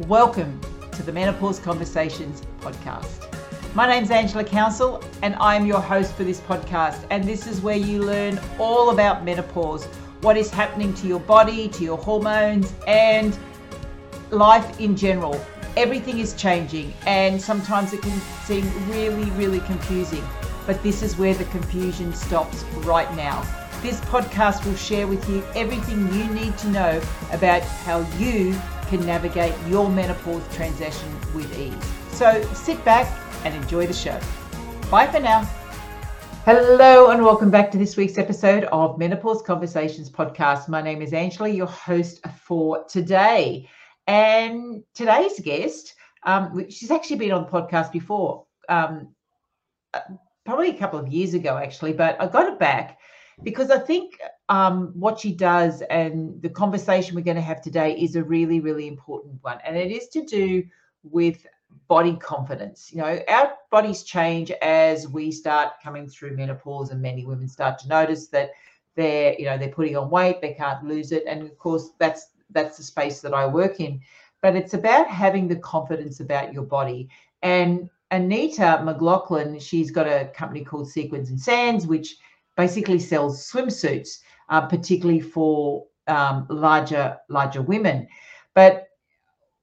[0.00, 0.60] Welcome
[0.92, 3.34] to the Menopause Conversations podcast.
[3.74, 7.06] My name's Angela Counsel, and I'm your host for this podcast.
[7.08, 9.86] And this is where you learn all about menopause,
[10.20, 13.38] what is happening to your body, to your hormones, and
[14.30, 15.40] life in general.
[15.78, 20.22] Everything is changing, and sometimes it can seem really, really confusing.
[20.66, 23.40] But this is where the confusion stops right now.
[23.80, 27.00] This podcast will share with you everything you need to know
[27.32, 28.54] about how you
[28.88, 31.74] can navigate your menopause transition with ease.
[32.16, 33.06] So sit back
[33.44, 34.18] and enjoy the show.
[34.90, 35.48] Bye for now.
[36.44, 40.68] Hello, and welcome back to this week's episode of Menopause Conversations podcast.
[40.68, 43.68] My name is Angela, your host for today.
[44.06, 49.08] And today's guest, um, she's actually been on the podcast before, um,
[49.92, 50.00] uh,
[50.44, 53.00] probably a couple of years ago, actually, but I got it back
[53.42, 54.18] because I think
[54.48, 58.60] um, what she does and the conversation we're going to have today is a really,
[58.60, 59.58] really important one.
[59.64, 60.64] And it is to do
[61.02, 61.46] with
[61.88, 62.90] body confidence.
[62.92, 67.78] You know, our bodies change as we start coming through menopause, and many women start
[67.80, 68.50] to notice that
[68.94, 71.24] they're, you know, they're putting on weight, they can't lose it.
[71.26, 74.00] And of course, that's that's the space that I work in.
[74.40, 77.08] But it's about having the confidence about your body.
[77.42, 82.16] And Anita McLaughlin, she's got a company called Sequins and Sands, which
[82.56, 84.18] basically sells swimsuits,
[84.48, 88.06] uh, particularly for um, larger larger women.
[88.54, 88.88] But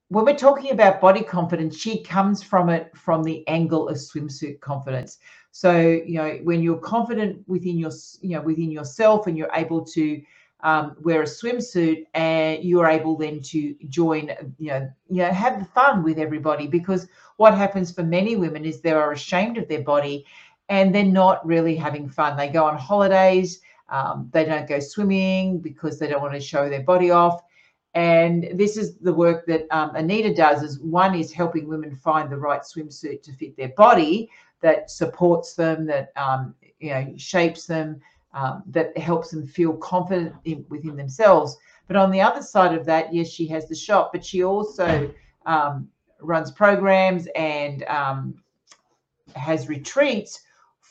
[0.08, 4.60] when we're talking about body confidence, she comes from it from the angle of swimsuit
[4.60, 5.18] confidence.
[5.50, 9.84] So you know when you're confident within your you know within yourself and you're able
[9.86, 10.22] to
[10.64, 15.68] um, wear a swimsuit and you're able then to join you know you know have
[15.70, 19.82] fun with everybody because what happens for many women is they are ashamed of their
[19.82, 20.24] body
[20.68, 22.36] and they're not really having fun.
[22.36, 26.68] They go on holidays, um, they don't go swimming because they don't want to show
[26.68, 27.42] their body off.
[27.94, 30.62] And this is the work that um, Anita does.
[30.62, 34.30] Is one is helping women find the right swimsuit to fit their body
[34.62, 38.00] that supports them, that um, you know shapes them,
[38.32, 41.56] um, that helps them feel confident in, within themselves.
[41.86, 45.12] But on the other side of that, yes, she has the shop, but she also
[45.46, 45.88] um,
[46.20, 48.42] runs programs and um,
[49.36, 50.40] has retreats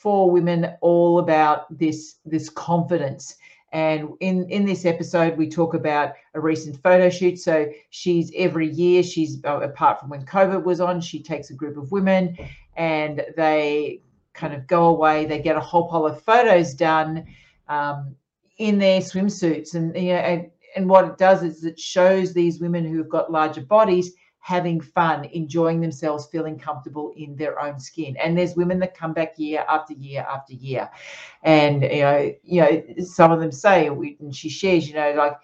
[0.03, 3.37] for women all about this this confidence.
[3.71, 7.39] And in in this episode we talk about a recent photo shoot.
[7.39, 11.53] So she's every year she's uh, apart from when covid was on she takes a
[11.53, 12.37] group of women
[12.75, 14.01] and they
[14.33, 15.25] kind of go away.
[15.25, 17.25] They get a whole pile of photos done
[17.69, 18.13] um,
[18.57, 19.73] in their swimsuits.
[19.73, 23.09] And you know and, and what it does is it shows these women who have
[23.09, 24.11] got larger bodies
[24.43, 28.13] having fun, enjoying themselves, feeling comfortable in their own skin.
[28.21, 30.89] And there's women that come back year after year after year.
[31.43, 35.37] And you know, you know, some of them say, and she shares, you know, like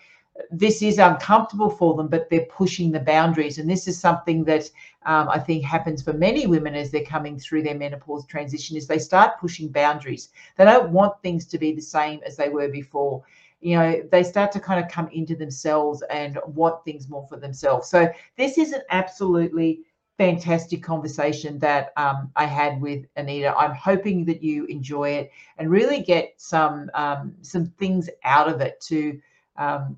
[0.52, 3.58] this is uncomfortable for them, but they're pushing the boundaries.
[3.58, 4.70] And this is something that
[5.06, 8.86] um, I think happens for many women as they're coming through their menopause transition is
[8.86, 10.30] they start pushing boundaries.
[10.58, 13.24] They don't want things to be the same as they were before
[13.62, 17.38] you know they start to kind of come into themselves and want things more for
[17.38, 19.82] themselves so this is an absolutely
[20.20, 23.58] fantastic conversation that um, I had with Anita.
[23.58, 28.60] I'm hoping that you enjoy it and really get some um, some things out of
[28.60, 29.18] it to
[29.56, 29.98] um,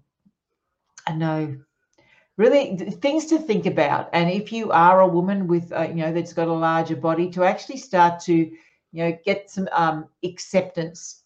[1.08, 1.58] I know
[2.38, 4.10] really things to think about.
[4.14, 7.30] And if you are a woman with uh, you know that's got a larger body,
[7.32, 11.24] to actually start to you know get some um, acceptance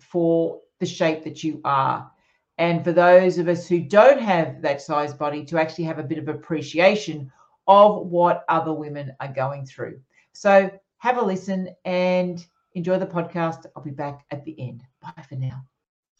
[0.00, 2.10] for the shape that you are.
[2.58, 6.02] And for those of us who don't have that size body, to actually have a
[6.02, 7.30] bit of appreciation
[7.68, 10.00] of what other women are going through.
[10.32, 12.44] So have a listen and
[12.74, 13.66] enjoy the podcast.
[13.76, 14.82] I'll be back at the end.
[15.00, 15.64] Bye for now.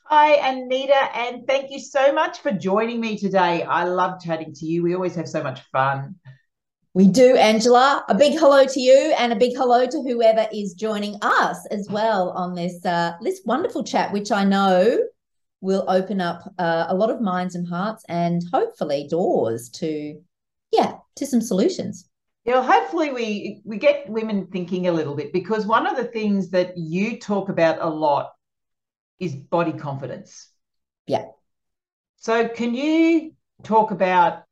[0.05, 3.65] Hi, Anita, and thank you so much for joining me today.
[3.65, 4.85] I love chatting to you.
[4.85, 6.15] We always have so much fun.
[6.95, 8.05] We do, Angela.
[8.11, 11.89] A big hello to you, and a big hello to whoever is joining us as
[11.89, 14.99] well on this uh, this wonderful chat, which I know
[15.63, 20.21] will open up uh, a lot of minds and hearts, and hopefully doors to,
[20.71, 22.11] yeah, to some solutions.
[22.45, 26.05] Yeah, well, hopefully we we get women thinking a little bit because one of the
[26.05, 28.33] things that you talk about a lot
[29.19, 30.51] is body confidence.
[31.07, 31.25] Yeah.
[32.17, 33.33] So can you
[33.63, 34.43] talk about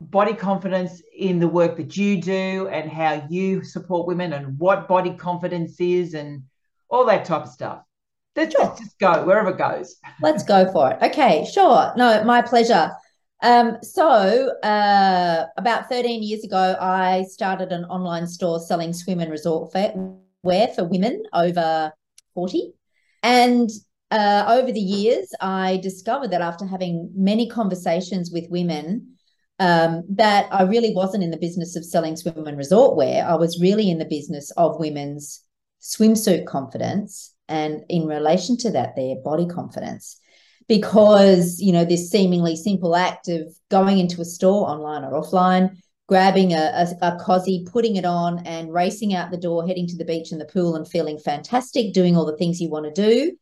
[0.00, 4.88] body confidence in the work that you do and how you support women and what
[4.88, 6.42] body confidence is and
[6.88, 7.82] all that type of stuff.
[8.36, 8.76] Let's, sure.
[8.78, 9.96] just go wherever it goes.
[10.22, 10.98] Let's go for it.
[11.02, 11.92] Okay, sure.
[11.96, 12.92] No, my pleasure.
[13.42, 19.30] Um, so uh, about 13 years ago, I started an online store selling swim and
[19.30, 19.74] resort
[20.42, 21.92] wear for women over
[22.34, 22.72] 40.
[23.22, 23.70] And
[24.10, 29.15] uh, over the years, I discovered that after having many conversations with women,
[29.58, 33.26] um, that I really wasn't in the business of selling swimwear and resort wear.
[33.26, 35.42] I was really in the business of women's
[35.80, 40.20] swimsuit confidence and in relation to that, their body confidence.
[40.68, 45.76] Because, you know, this seemingly simple act of going into a store online or offline,
[46.08, 49.96] grabbing a, a, a cozy, putting it on, and racing out the door, heading to
[49.96, 53.02] the beach and the pool and feeling fantastic, doing all the things you want to
[53.02, 53.36] do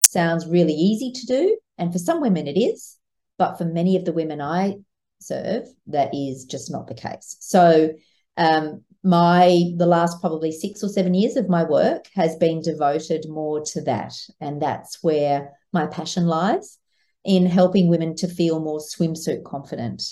[0.00, 1.58] sounds really easy to do.
[1.76, 2.96] And for some women, it is.
[3.36, 4.76] But for many of the women I
[5.20, 7.36] serve, that is just not the case.
[7.40, 7.92] So,
[8.36, 13.24] um, my the last probably six or seven years of my work has been devoted
[13.28, 16.78] more to that and that's where my passion lies
[17.24, 20.02] in helping women to feel more swimsuit confident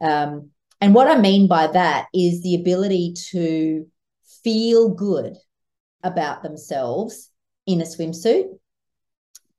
[0.00, 0.50] um,
[0.80, 3.86] and what i mean by that is the ability to
[4.42, 5.34] feel good
[6.02, 7.30] about themselves
[7.66, 8.46] in a swimsuit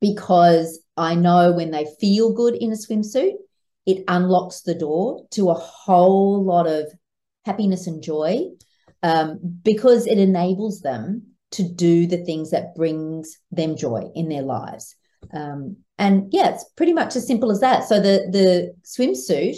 [0.01, 3.33] because i know when they feel good in a swimsuit
[3.85, 6.91] it unlocks the door to a whole lot of
[7.45, 8.47] happiness and joy
[9.03, 14.41] um, because it enables them to do the things that brings them joy in their
[14.41, 14.95] lives.
[15.33, 17.85] Um, and yeah, it's pretty much as simple as that.
[17.85, 19.57] So the the swimsuit,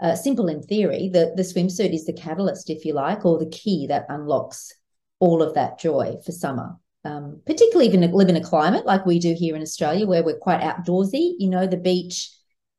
[0.00, 3.50] uh, simple in theory, the the swimsuit is the catalyst, if you like, or the
[3.50, 4.72] key that unlocks
[5.18, 6.76] all of that joy for summer.
[7.04, 10.24] Um, particularly if you live in a climate like we do here in Australia, where
[10.24, 11.34] we're quite outdoorsy.
[11.38, 12.30] You know, the beach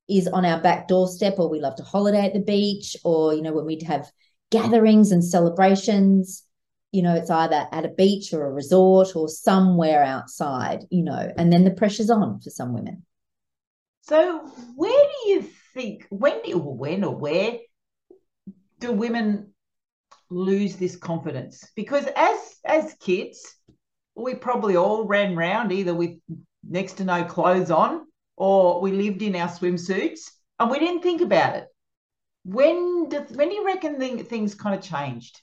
[0.09, 3.41] is on our back doorstep, or we love to holiday at the beach, or you
[3.41, 4.09] know, when we'd have
[4.49, 6.47] gatherings and celebrations
[6.91, 11.31] you know it's either at a beach or a resort or somewhere outside you know
[11.37, 13.03] and then the pressure's on for some women.
[14.01, 14.39] So
[14.75, 15.41] where do you
[15.73, 17.57] think when do when or where
[18.79, 19.53] do women
[20.29, 21.69] lose this confidence?
[21.75, 23.53] Because as as kids
[24.15, 26.17] we probably all ran around either with
[26.67, 28.07] next to no clothes on
[28.37, 31.67] or we lived in our swimsuits and we didn't think about it
[32.47, 35.41] when do, when do you reckon things kind of changed?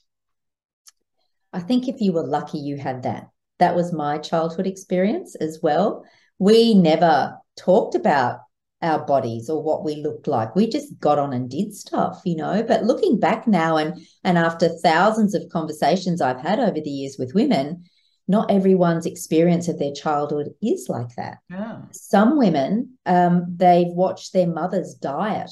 [1.53, 3.29] I think if you were lucky, you had that.
[3.59, 6.03] That was my childhood experience as well.
[6.39, 8.39] We never talked about
[8.81, 10.55] our bodies or what we looked like.
[10.55, 12.63] We just got on and did stuff, you know.
[12.63, 17.17] But looking back now and and after thousands of conversations I've had over the years
[17.19, 17.85] with women,
[18.27, 21.37] not everyone's experience of their childhood is like that.
[21.49, 21.81] Yeah.
[21.91, 25.51] Some women, um, they've watched their mother's diet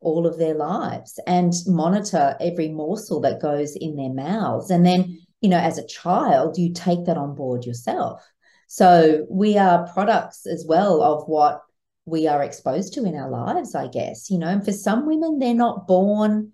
[0.00, 4.70] all of their lives and monitor every morsel that goes in their mouths.
[4.70, 8.26] And then, you know, as a child, you take that on board yourself.
[8.66, 11.60] So we are products as well of what
[12.06, 15.38] we are exposed to in our lives, I guess, you know, and for some women,
[15.38, 16.52] they're not born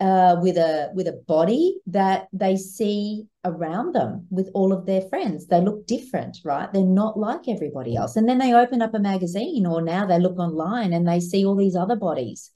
[0.00, 5.02] uh, with a with a body that they see around them with all of their
[5.02, 5.46] friends.
[5.46, 6.72] They look different, right?
[6.72, 8.16] They're not like everybody else.
[8.16, 11.44] And then they open up a magazine or now they look online and they see
[11.44, 12.50] all these other bodies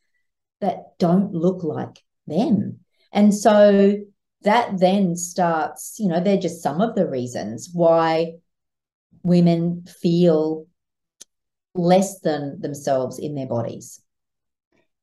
[0.61, 2.81] that don't look like them.
[3.13, 3.97] And so
[4.43, 8.35] that then starts, you know, they're just some of the reasons why
[9.23, 10.67] women feel
[11.75, 14.02] less than themselves in their bodies.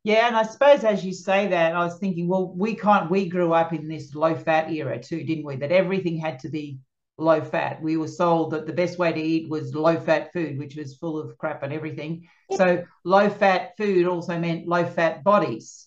[0.03, 3.11] Yeah, and I suppose as you say that, I was thinking, well, we can't.
[3.11, 5.57] We grew up in this low fat era too, didn't we?
[5.57, 6.79] That everything had to be
[7.17, 7.81] low fat.
[7.81, 10.95] We were sold that the best way to eat was low fat food, which was
[10.95, 12.29] full of crap and everything.
[12.55, 15.85] So low fat food also meant low fat bodies.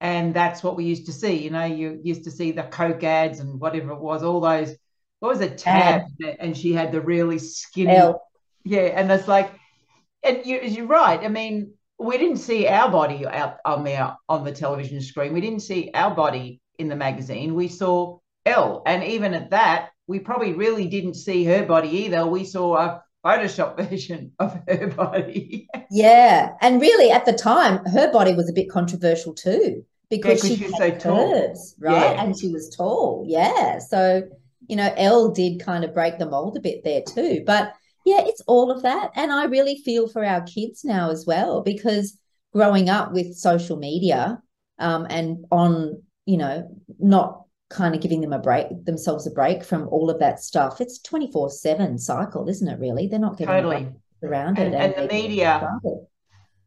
[0.00, 1.36] And that's what we used to see.
[1.36, 4.74] You know, you used to see the Coke ads and whatever it was, all those.
[5.20, 6.02] What was it, Tab?
[6.40, 7.94] And she had the really skinny.
[7.94, 8.20] Elle.
[8.64, 9.52] Yeah, and it's like,
[10.24, 11.20] and you, you're right.
[11.20, 15.32] I mean, we didn't see our body out on the on the television screen.
[15.32, 17.54] We didn't see our body in the magazine.
[17.54, 22.26] We saw Elle, and even at that, we probably really didn't see her body either.
[22.26, 25.68] We saw a Photoshop version of her body.
[25.90, 30.56] yeah, and really at the time, her body was a bit controversial too because yeah,
[30.56, 31.00] she, was so curves,
[31.74, 32.14] tall, right?
[32.14, 32.22] Yeah.
[32.22, 33.78] And she was tall, yeah.
[33.78, 34.22] So
[34.68, 38.22] you know, Elle did kind of break the mold a bit there too, but yeah,
[38.26, 42.18] it's all of that, and I really feel for our kids now as well because
[42.52, 44.40] growing up with social media
[44.78, 46.68] um, and on you know
[46.98, 50.78] not kind of giving them a break themselves a break from all of that stuff
[50.78, 53.06] it's 24 7 cycle isn't it really?
[53.06, 53.88] They're not getting totally.
[54.22, 55.70] around and, it and, and the media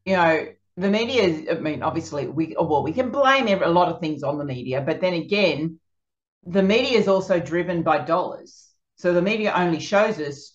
[0.05, 3.69] you know the media is, i mean obviously we well we can blame every, a
[3.69, 5.79] lot of things on the media but then again
[6.45, 8.69] the media is also driven by dollars.
[8.97, 10.54] So the media only shows us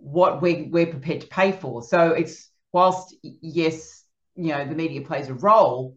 [0.00, 4.04] what we, we're prepared to pay for so it's whilst yes
[4.36, 5.96] you know the media plays a role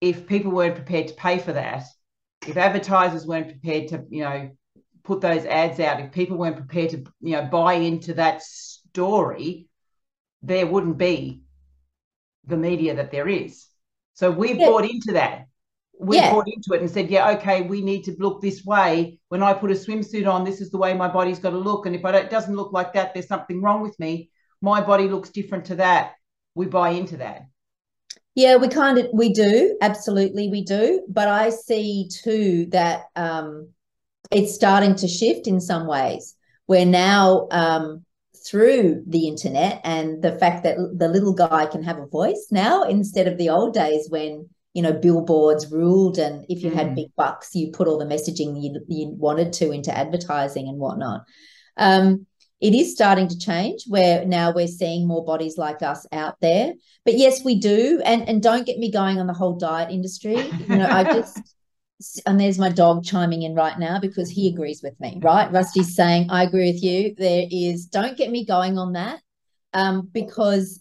[0.00, 1.84] if people weren't prepared to pay for that
[2.46, 4.50] if advertisers weren't prepared to, you know,
[5.04, 9.68] put those ads out, if people weren't prepared to, you know, buy into that story,
[10.42, 11.42] there wouldn't be
[12.46, 13.66] the media that there is.
[14.14, 14.66] So we've Yeah.
[14.66, 15.46] bought into that.
[16.02, 16.30] We Yeah.
[16.32, 19.18] bought into it and said, yeah, okay, we need to look this way.
[19.28, 21.86] When I put a swimsuit on, this is the way my body's got to look.
[21.86, 24.30] And if it doesn't look like that, there's something wrong with me.
[24.60, 26.14] My body looks different to that.
[26.54, 27.46] We buy into that.
[28.34, 33.68] Yeah, we kind of we do absolutely we do, but I see too that um,
[34.30, 36.34] it's starting to shift in some ways.
[36.66, 38.04] Where now um,
[38.46, 42.84] through the internet and the fact that the little guy can have a voice now
[42.84, 46.74] instead of the old days when you know billboards ruled and if you Mm.
[46.74, 50.78] had big bucks you put all the messaging you, you wanted to into advertising and
[50.78, 51.22] whatnot.
[51.76, 52.26] Um,
[52.60, 56.74] it is starting to change where now we're seeing more bodies like us out there.
[57.04, 58.00] But yes we do.
[58.04, 60.36] And and don't get me going on the whole diet industry.
[60.68, 61.40] You know i just
[62.26, 65.52] and there's my dog chiming in right now because he agrees with me right?
[65.52, 67.14] Rusty's saying i agree with you.
[67.16, 69.20] There is don't get me going on that
[69.74, 70.80] um because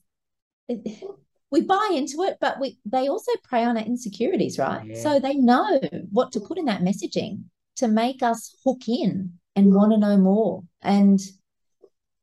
[0.67, 1.03] it-
[1.51, 5.01] we buy into it but we they also prey on our insecurities right Yeah.
[5.03, 5.79] so they know
[6.11, 7.43] what to put in that messaging
[7.77, 11.19] to make us hook in and want to know more and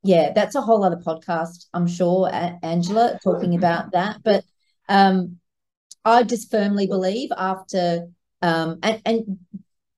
[0.04, 2.30] yeah, that's a whole other podcast, I'm sure,
[2.62, 4.18] Angela, talking about that.
[4.23, 4.44] But
[4.88, 5.38] um,
[6.04, 8.06] I just firmly believe after,
[8.40, 9.38] um, and, and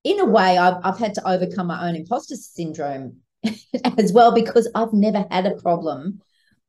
[0.03, 3.17] in a way, I've, I've had to overcome my own imposter syndrome
[3.97, 6.21] as well because I've never had a problem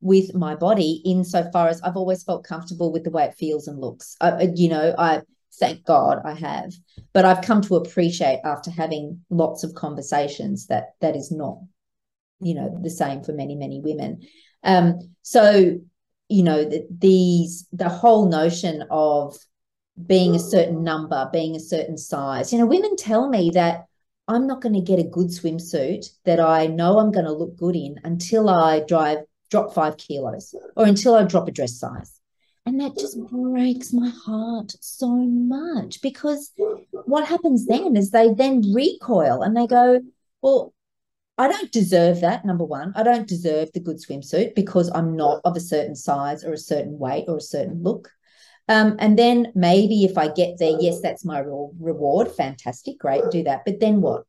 [0.03, 3.81] with my body insofar as I've always felt comfortable with the way it feels and
[3.81, 4.17] looks.
[4.21, 5.23] I, you know, I
[5.59, 6.75] thank God I have,
[7.15, 11.59] but I've come to appreciate after having lots of conversations that that is not
[12.43, 14.21] you know the same for many many women
[14.65, 15.79] um so
[16.29, 19.37] you know the, these the whole notion of
[20.07, 23.85] being a certain number being a certain size you know women tell me that
[24.29, 27.57] i'm not going to get a good swimsuit that i know i'm going to look
[27.57, 29.19] good in until i drive
[29.53, 32.19] drop five kilos or until i drop a dress size
[32.65, 36.53] and that just breaks my heart so much because
[37.05, 40.01] what happens then is they then recoil and they go
[40.41, 40.73] well
[41.39, 42.93] I don't deserve that, number one.
[42.95, 46.59] I don't deserve the good swimsuit because I'm not of a certain size or a
[46.59, 48.11] certain weight or a certain look.
[48.69, 52.31] Um, and then maybe if I get there, yes, that's my re- reward.
[52.31, 53.65] Fantastic, great, do that.
[53.65, 54.25] But then what?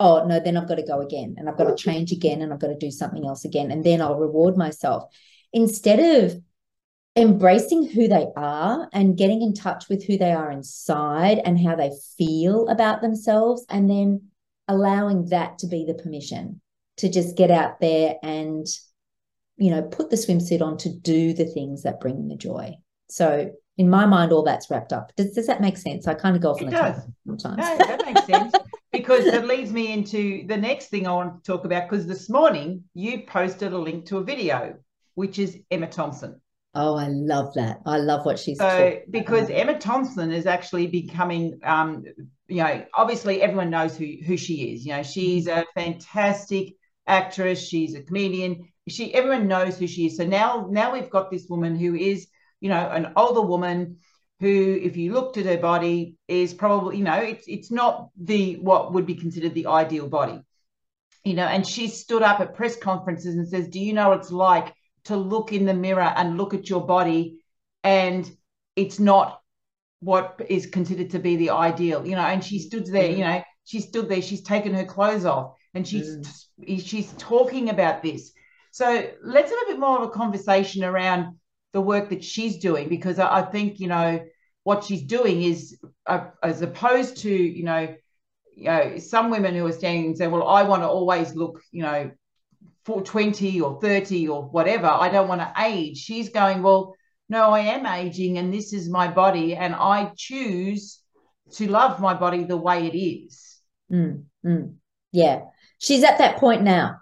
[0.00, 2.52] Oh, no, then I've got to go again and I've got to change again and
[2.52, 3.70] I've got to do something else again.
[3.70, 5.04] And then I'll reward myself.
[5.52, 6.40] Instead of
[7.16, 11.74] embracing who they are and getting in touch with who they are inside and how
[11.74, 14.22] they feel about themselves, and then
[14.68, 16.60] allowing that to be the permission
[16.98, 18.66] to just get out there and
[19.56, 22.76] you know put the swimsuit on to do the things that bring the joy
[23.08, 26.36] so in my mind all that's wrapped up does, does that make sense i kind
[26.36, 27.02] of go off It on a does.
[27.26, 28.52] sometimes No, that makes sense
[28.92, 31.88] because that leads me into the next thing I want to talk about.
[31.88, 34.76] Because this morning you posted a link to a video,
[35.14, 36.40] which is Emma Thompson.
[36.74, 39.48] oh i love that i love what she's So, because.
[39.50, 42.04] Emma Thompson is actually becoming, um,
[42.46, 44.84] you know, obviously everyone knows who who she is.
[44.84, 46.74] You know, she's a fantastic
[47.06, 47.58] actress.
[47.66, 48.68] She's a comedian.
[48.88, 50.16] She everyone knows who she is.
[50.16, 52.28] So now now we've got this woman who is,
[52.60, 53.96] you know, an older woman
[54.40, 58.54] who, if you looked at her body, is probably, you know, it's it's not the
[58.56, 60.40] what would be considered the ideal body.
[61.24, 64.20] You know, and she stood up at press conferences and says, Do you know what
[64.20, 64.72] it's like
[65.04, 67.38] to look in the mirror and look at your body
[67.82, 68.30] and
[68.76, 69.40] it's not
[70.00, 72.22] what is considered to be the ideal, you know.
[72.22, 75.86] And she stood there, you know, she stood there, she's taken her clothes off and
[75.86, 76.86] she's mm.
[76.86, 78.32] she's talking about this.
[78.70, 81.36] So let's have a bit more of a conversation around
[81.72, 84.20] the work that she's doing because I, I think, you know,
[84.64, 87.94] what she's doing is uh, as opposed to, you know,
[88.54, 91.60] you know, some women who are standing and say, well, I want to always look,
[91.70, 92.10] you know,
[92.84, 94.86] for 20 or 30 or whatever.
[94.86, 95.98] I don't want to age.
[95.98, 96.94] She's going, well,
[97.28, 101.00] no, I am aging and this is my body and I choose
[101.52, 103.48] to love my body the way it is.
[103.90, 104.74] Mm, mm.
[105.12, 105.40] yeah
[105.78, 106.98] she's at that point now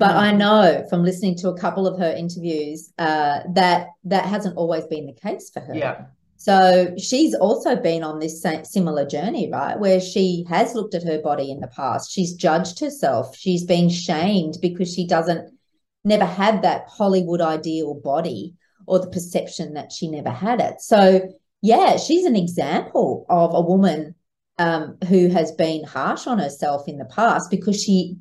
[0.00, 4.56] but i know from listening to a couple of her interviews uh, that that hasn't
[4.56, 6.06] always been the case for her Yeah.
[6.40, 9.78] So she's also been on this similar journey, right?
[9.78, 12.10] Where she has looked at her body in the past.
[12.10, 13.36] She's judged herself.
[13.36, 15.54] She's been shamed because she doesn't,
[16.02, 18.54] never had that Hollywood ideal body
[18.86, 20.80] or the perception that she never had it.
[20.80, 21.30] So,
[21.60, 24.14] yeah, she's an example of a woman
[24.58, 28.16] um, who has been harsh on herself in the past because she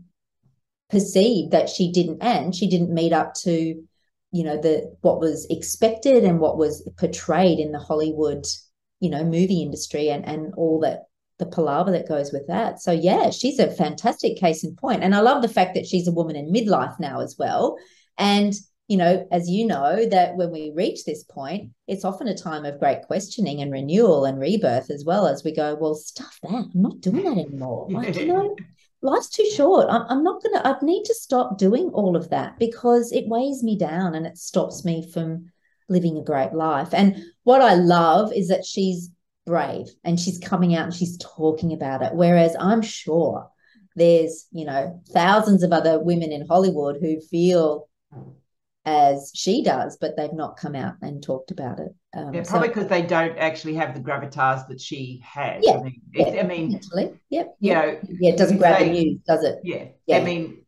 [0.90, 3.82] perceived that she didn't, and she didn't meet up to
[4.32, 8.46] you know the what was expected and what was portrayed in the Hollywood
[9.00, 11.06] you know movie industry and and all that
[11.40, 15.16] the palaver that goes with that so yeah she's a fantastic case in point and
[15.16, 17.78] I love the fact that she's a woman in midlife now as well
[18.18, 18.54] and
[18.90, 22.66] you know, as you know, that when we reach this point, it's often a time
[22.66, 26.52] of great questioning and renewal and rebirth as well as we go, well, stuff that.
[26.52, 27.88] I'm not doing that anymore.
[27.88, 28.56] Like, you know,
[29.02, 29.88] life's too short.
[29.90, 33.28] I'm, I'm not going to, I need to stop doing all of that because it
[33.28, 35.52] weighs me down and it stops me from
[35.88, 36.94] living a great life.
[36.94, 39.10] And what I love is that she's
[39.46, 42.14] brave and she's coming out and she's talking about it.
[42.14, 43.50] Whereas I'm sure
[43.96, 47.90] there's, you know, thousands of other women in Hollywood who feel
[48.86, 51.94] as she does, but they've not come out and talked about it.
[52.16, 55.64] Um, yeah, probably because so, they don't actually have the gravitas that she has.
[55.64, 58.90] Yeah, I mean, yeah, I mean actually, yep, you know, yeah, it doesn't grab the
[58.90, 59.60] news, does it?
[59.64, 59.86] Yeah.
[60.08, 60.66] yeah, I mean,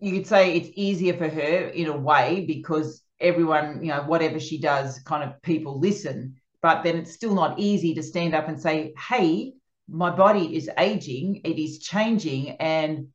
[0.00, 4.40] you could say it's easier for her in a way because everyone, you know, whatever
[4.40, 6.34] she does, kind of people listen.
[6.60, 9.54] But then it's still not easy to stand up and say, "Hey,
[9.88, 13.06] my body is aging, it is changing, and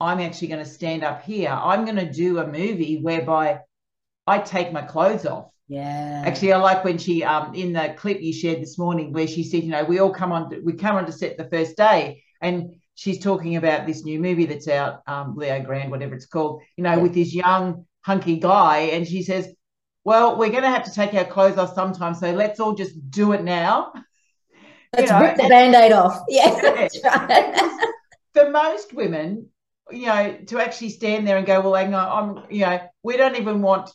[0.00, 1.48] I'm actually going to stand up here.
[1.48, 3.60] I'm going to do a movie whereby."
[4.24, 5.50] I take my clothes off.
[5.72, 6.22] Yeah.
[6.26, 9.42] Actually, I like when she um in the clip you shared this morning where she
[9.42, 12.22] said, you know, we all come on we come on to set the first day
[12.42, 16.62] and she's talking about this new movie that's out, um, Leo Grande, whatever it's called,
[16.76, 16.98] you know, yeah.
[16.98, 19.48] with this young hunky guy, and she says,
[20.04, 23.10] "Well, we're going to have to take our clothes off sometime, so let's all just
[23.10, 23.92] do it now."
[24.94, 26.22] Let's you know, rip the band-aid off.
[26.28, 27.78] Yeah, yeah.
[28.34, 29.48] For most women,
[29.90, 33.16] you know, to actually stand there and go, "Well, hang on, I'm," you know, we
[33.16, 33.90] don't even want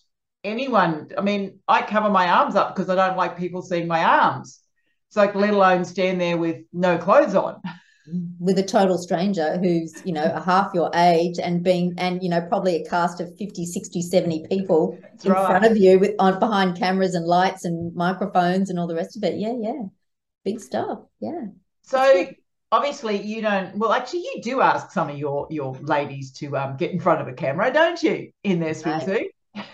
[0.47, 1.09] anyone.
[1.17, 4.61] I mean, I cover my arms up because I don't like people seeing my arms.
[5.07, 7.61] It's like, let alone stand there with no clothes on.
[8.39, 12.29] With a total stranger who's, you know, a half your age and being, and, you
[12.29, 15.47] know, probably a cast of 50, 60, 70 people That's in right.
[15.47, 19.17] front of you with on behind cameras and lights and microphones and all the rest
[19.17, 19.37] of it.
[19.37, 19.83] Yeah, yeah.
[20.45, 20.99] Big stuff.
[21.19, 21.47] Yeah.
[21.83, 22.27] So
[22.71, 26.75] obviously you don't well actually you do ask some of your your ladies to um,
[26.75, 29.27] get in front of a camera don't you in their swimsuit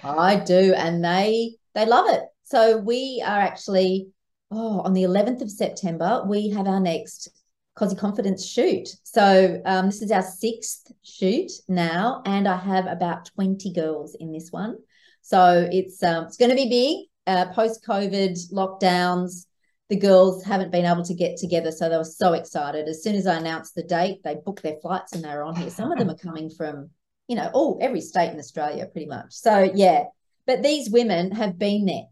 [0.03, 2.23] I do, and they they love it.
[2.43, 4.09] So we are actually
[4.51, 7.29] oh on the 11th of September we have our next
[7.75, 8.87] Cosy Confidence shoot.
[9.03, 14.31] So um, this is our sixth shoot now, and I have about 20 girls in
[14.31, 14.77] this one.
[15.21, 17.07] So it's um, it's going to be big.
[17.25, 19.45] Uh, Post COVID lockdowns,
[19.89, 22.87] the girls haven't been able to get together, so they were so excited.
[22.87, 25.55] As soon as I announced the date, they booked their flights and they were on
[25.55, 25.69] here.
[25.69, 26.89] Some of them are coming from
[27.27, 29.33] you know, all every state in Australia pretty much.
[29.33, 30.05] So yeah,
[30.45, 32.07] but these women have been there.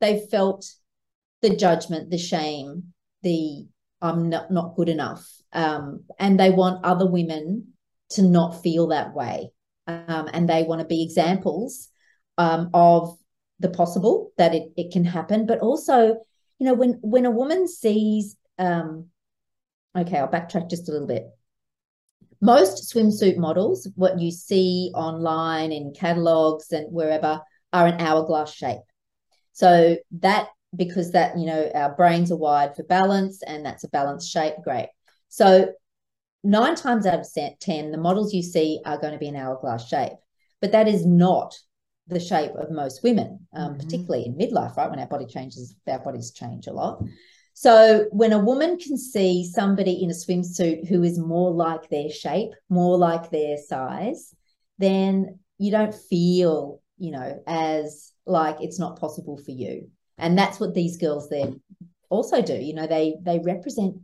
[0.00, 0.66] They've felt
[1.42, 3.66] the judgment, the shame, the
[4.00, 5.28] I'm not, not good enough.
[5.52, 7.74] Um, and they want other women
[8.10, 9.50] to not feel that way.
[9.86, 11.88] Um, and they want to be examples
[12.36, 13.16] um, of
[13.58, 15.46] the possible that it, it can happen.
[15.46, 16.18] But also,
[16.58, 19.06] you know, when when a woman sees um,
[19.96, 21.26] okay, I'll backtrack just a little bit
[22.40, 27.40] most swimsuit models, what you see online in catalogs and wherever,
[27.72, 28.80] are an hourglass shape.
[29.52, 33.88] So that because that you know our brains are wired for balance and that's a
[33.88, 34.88] balanced shape great
[35.28, 35.72] so
[36.44, 39.88] nine times out of ten the models you see are going to be an hourglass
[39.88, 40.12] shape
[40.60, 41.56] but that is not
[42.06, 43.80] the shape of most women um, mm-hmm.
[43.80, 47.02] particularly in midlife right when our body changes our bodies change a lot
[47.60, 52.08] so when a woman can see somebody in a swimsuit who is more like their
[52.08, 54.32] shape, more like their size,
[54.78, 59.90] then you don't feel, you know, as like it's not possible for you.
[60.18, 61.60] And that's what these girls then
[62.10, 62.54] also do.
[62.54, 63.96] You know, they they represent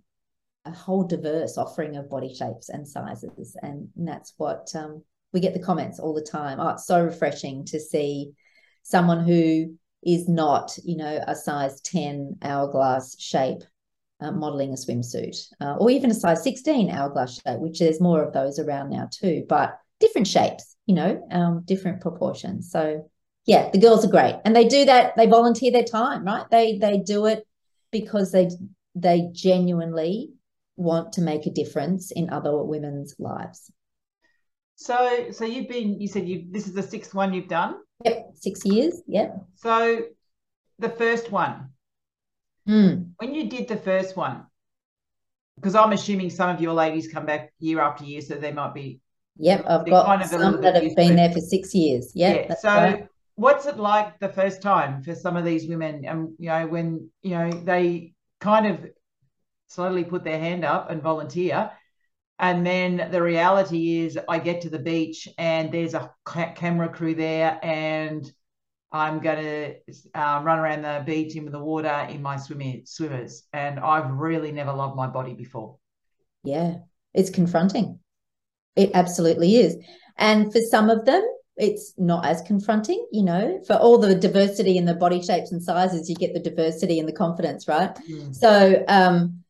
[0.64, 3.56] a whole diverse offering of body shapes and sizes.
[3.62, 6.58] And that's what um, we get the comments all the time.
[6.58, 8.32] Oh, it's so refreshing to see
[8.82, 13.62] someone who is not, you know, a size 10 hourglass shape
[14.20, 18.22] uh, modeling a swimsuit, uh, or even a size 16 hourglass shape, which there's more
[18.22, 22.70] of those around now too, but different shapes, you know, um, different proportions.
[22.70, 23.10] So
[23.46, 24.36] yeah, the girls are great.
[24.44, 26.46] And they do that, they volunteer their time, right?
[26.50, 27.46] They they do it
[27.90, 28.48] because they
[28.94, 30.30] they genuinely
[30.76, 33.70] want to make a difference in other women's lives.
[34.76, 37.76] So so you've been you said you this is the sixth one you've done?
[38.04, 39.02] Yep, six years.
[39.06, 39.46] Yep.
[39.56, 40.02] So
[40.78, 41.70] the first one.
[42.68, 43.10] Mm.
[43.18, 44.46] When you did the first one,
[45.56, 48.74] because I'm assuming some of your ladies come back year after year, so they might
[48.74, 49.00] be.
[49.36, 52.12] Yep, I've got kind of some that have been there for six years.
[52.14, 52.54] Yep, yeah.
[52.56, 53.06] So, right.
[53.34, 56.04] what's it like the first time for some of these women?
[56.04, 58.86] And you know, when you know they kind of
[59.66, 61.70] slowly put their hand up and volunteer,
[62.38, 67.14] and then the reality is, I get to the beach and there's a camera crew
[67.14, 68.30] there, and
[68.90, 69.74] I'm going to
[70.14, 73.44] um, run around the beach in the water in my swimming swimmers.
[73.52, 75.78] And I've really never loved my body before.
[76.42, 76.76] Yeah,
[77.12, 77.98] it's confronting.
[78.76, 79.76] It absolutely is.
[80.16, 81.24] And for some of them,
[81.56, 85.62] it's not as confronting, you know, for all the diversity in the body shapes and
[85.62, 87.94] sizes, you get the diversity and the confidence, right?
[88.10, 88.34] Mm.
[88.34, 89.43] So, um,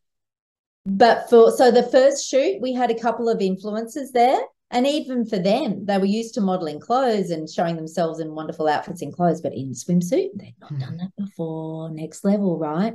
[0.87, 4.41] but for so the first shoot, we had a couple of influencers there.
[4.71, 8.67] And even for them, they were used to modeling clothes and showing themselves in wonderful
[8.67, 11.91] outfits and clothes, but in swimsuit, they'd not done that before.
[11.91, 12.95] Next level, right?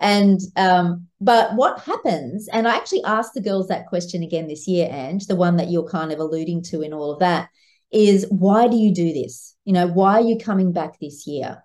[0.00, 4.66] And um, but what happens, and I actually asked the girls that question again this
[4.66, 7.48] year, Ange, the one that you're kind of alluding to in all of that,
[7.90, 9.56] is why do you do this?
[9.64, 11.62] You know, why are you coming back this year?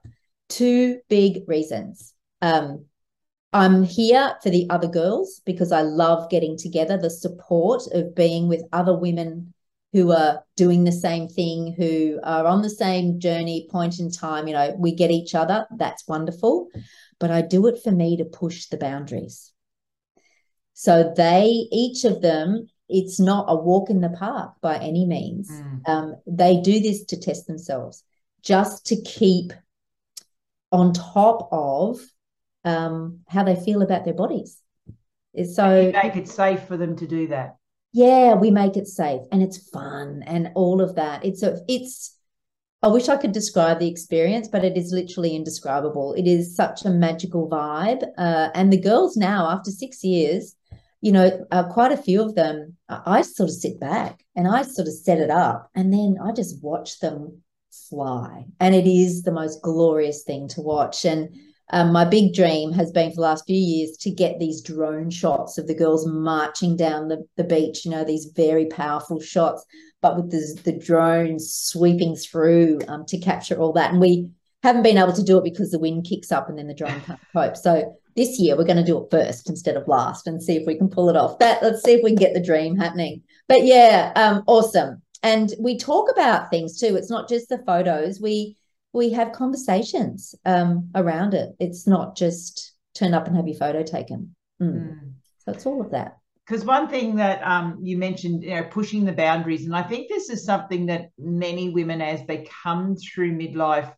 [0.47, 2.13] Two big reasons.
[2.41, 2.85] Um,
[3.51, 8.47] I'm here for the other girls because I love getting together, the support of being
[8.47, 9.53] with other women
[9.91, 14.47] who are doing the same thing, who are on the same journey, point in time.
[14.47, 15.65] You know, we get each other.
[15.75, 16.67] That's wonderful.
[17.19, 19.51] But I do it for me to push the boundaries.
[20.73, 25.49] So they, each of them, it's not a walk in the park by any means.
[25.49, 25.89] Mm.
[25.89, 28.03] Um, they do this to test themselves,
[28.43, 29.53] just to keep
[30.71, 31.99] on top of
[32.65, 34.61] um, how they feel about their bodies.
[35.53, 37.57] So make it safe for them to do that.
[37.91, 41.25] Yeah, we make it safe and it's fun and all of that.
[41.25, 42.15] It's a it's
[42.81, 46.13] I wish I could describe the experience, but it is literally indescribable.
[46.13, 48.03] It is such a magical vibe.
[48.17, 50.55] Uh, and the girls now, after six years,
[51.01, 54.61] you know, uh, quite a few of them, I sort of sit back and I
[54.61, 57.41] sort of set it up and then I just watch them
[57.89, 58.45] fly.
[58.61, 61.03] And it is the most glorious thing to watch.
[61.03, 61.35] And
[61.71, 65.09] um, my big dream has been for the last few years to get these drone
[65.09, 69.63] shots of the girls marching down the, the beach, you know, these very powerful shots,
[70.01, 73.91] but with the, the drones sweeping through um, to capture all that.
[73.91, 74.29] And we
[74.63, 77.01] haven't been able to do it because the wind kicks up and then the drone
[77.01, 77.55] can't cope.
[77.55, 80.65] So this year we're going to do it first instead of last and see if
[80.65, 81.39] we can pull it off.
[81.39, 83.21] That let's see if we can get the dream happening.
[83.47, 85.01] But yeah, um, awesome.
[85.21, 86.95] And we talk about things too.
[86.95, 88.19] It's not just the photos.
[88.21, 88.57] We
[88.93, 91.49] we have conversations um, around it.
[91.59, 94.35] It's not just turn up and have your photo taken.
[94.61, 94.73] Mm.
[94.73, 95.13] Mm.
[95.39, 96.17] So it's all of that.
[96.45, 100.09] Because one thing that um, you mentioned, you know, pushing the boundaries, and I think
[100.09, 103.93] this is something that many women, as they come through midlife,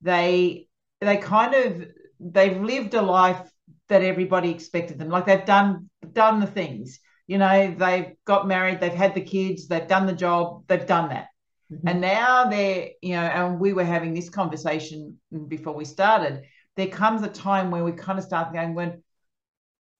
[0.00, 0.68] they
[1.00, 1.88] they kind of
[2.20, 3.50] they've lived a life
[3.88, 5.08] that everybody expected them.
[5.08, 9.66] Like they've done done the things, you know, they've got married, they've had the kids,
[9.66, 11.29] they've done the job, they've done that.
[11.72, 11.88] Mm-hmm.
[11.88, 16.42] And now they're, you know, and we were having this conversation before we started.
[16.76, 19.02] There comes a time where we kind of start going, when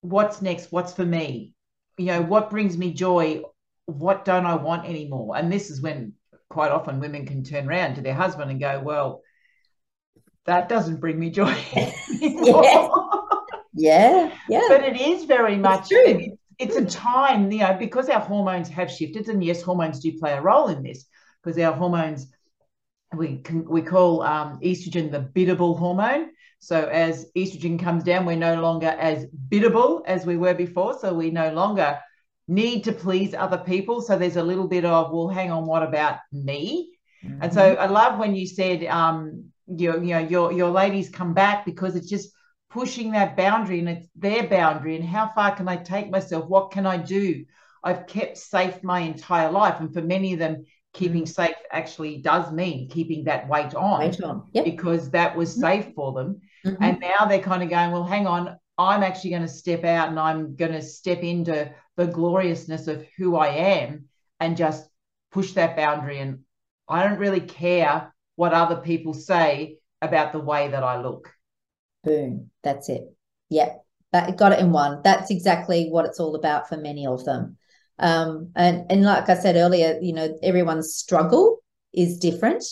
[0.01, 0.73] what's next?
[0.73, 1.53] What's for me?
[1.97, 3.43] You know, what brings me joy?
[3.87, 5.37] What don't I want anymore?
[5.37, 6.15] And this is when
[6.49, 9.23] quite often women can turn around to their husband and go, Well,
[10.47, 11.55] that doesn't bring me joy
[12.09, 12.89] yeah.
[13.75, 14.35] yeah.
[14.49, 14.63] Yeah.
[14.69, 15.89] But it is very much
[16.61, 20.33] it's a time, you know, because our hormones have shifted, and yes, hormones do play
[20.33, 21.07] a role in this
[21.43, 22.27] because our hormones
[23.17, 26.31] we can we call um, estrogen the biddable hormone.
[26.61, 30.99] So as estrogen comes down, we're no longer as biddable as we were before.
[30.99, 31.99] So we no longer
[32.47, 34.03] need to please other people.
[34.03, 36.93] So there's a little bit of, well, hang on, what about me?
[37.25, 37.43] Mm-hmm.
[37.43, 41.33] And so I love when you said, um, your, you know, your your ladies come
[41.33, 42.31] back because it's just
[42.71, 46.47] pushing that boundary and it's their boundary and how far can I take myself?
[46.47, 47.45] What can I do?
[47.83, 51.29] I've kept safe my entire life, and for many of them, keeping mm.
[51.29, 54.49] safe actually does mean keeping that weight on, weight on.
[54.53, 54.65] Yep.
[54.65, 55.61] because that was mm-hmm.
[55.61, 56.41] safe for them.
[56.65, 56.83] Mm-hmm.
[56.83, 60.09] And now they're kind of going, well, hang on, I'm actually going to step out
[60.09, 64.07] and I'm going to step into the gloriousness of who I am
[64.41, 64.89] and just
[65.33, 66.19] push that boundary.
[66.19, 66.41] And
[66.89, 71.33] I don't really care what other people say about the way that I look.
[72.05, 72.51] Boom.
[72.63, 73.15] That's it.
[73.51, 73.85] Yep.
[74.13, 75.03] That got it in one.
[75.05, 77.59] That's exactly what it's all about for many of them.
[78.01, 82.65] Um, and and like I said earlier, you know, everyone's struggle is different,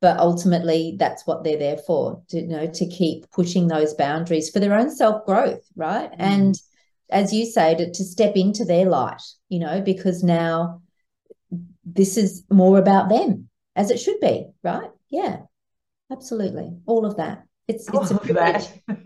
[0.00, 2.22] but ultimately that's what they're there for.
[2.30, 6.10] To, you know, to keep pushing those boundaries for their own self growth, right?
[6.12, 6.16] Mm.
[6.18, 6.54] And
[7.10, 10.82] as you say, to, to step into their light, you know, because now
[11.84, 14.90] this is more about them, as it should be, right?
[15.10, 15.38] Yeah,
[16.12, 17.44] absolutely, all of that.
[17.66, 18.72] It's it's a that.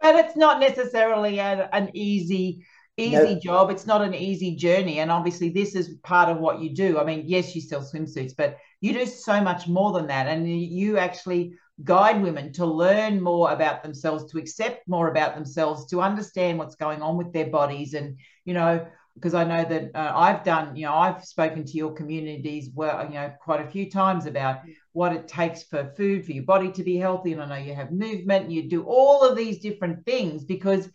[0.00, 2.64] but it's not necessarily a, an easy
[2.96, 3.70] easy job.
[3.70, 5.00] It's not an easy journey.
[5.00, 6.98] And obviously, this is part of what you do.
[6.98, 10.26] I mean, yes, you sell swimsuits, but you do so much more than that.
[10.26, 15.86] And you actually guide women to learn more about themselves, to accept more about themselves,
[15.86, 17.94] to understand what's going on with their bodies.
[17.94, 21.72] And, you know, because I know that uh, I've done, you know, I've spoken to
[21.76, 24.60] your communities well, you know, quite a few times about
[24.92, 27.32] what it takes for food, for your body to be healthy.
[27.32, 30.88] And I know you have movement, you do all of these different things because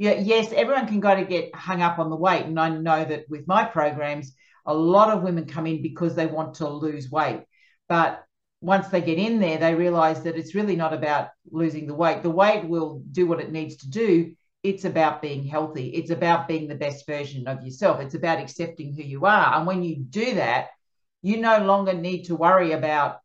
[0.00, 2.46] yeah, yes, everyone can go to get hung up on the weight.
[2.46, 4.32] And I know that with my programs,
[4.64, 7.42] a lot of women come in because they want to lose weight.
[7.86, 8.24] But
[8.62, 12.22] once they get in there, they realize that it's really not about losing the weight.
[12.22, 14.34] The weight will do what it needs to do.
[14.62, 15.88] It's about being healthy.
[15.88, 18.00] It's about being the best version of yourself.
[18.00, 19.54] It's about accepting who you are.
[19.54, 20.68] And when you do that,
[21.20, 23.18] you no longer need to worry about